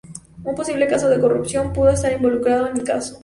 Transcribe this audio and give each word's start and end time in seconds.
Un 0.43 0.55
posible 0.55 0.87
caso 0.87 1.07
de 1.09 1.19
corrupción 1.19 1.71
pudo 1.73 1.91
estar 1.91 2.11
involucrado 2.11 2.69
en 2.69 2.77
el 2.77 2.83
caso. 2.83 3.19